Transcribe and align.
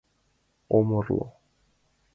Ом 0.75 0.87
орло... 0.97 1.23